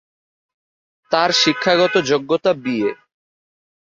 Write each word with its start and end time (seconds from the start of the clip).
তার 1.11 1.29
শিক্ষাগত 1.33 1.93
যোগ্যতা 2.09 2.51
বিএ। 2.63 2.91